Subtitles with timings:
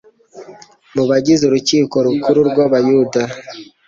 [0.95, 3.21] mu bagize Urukiko Rukuru rw’Abayuda,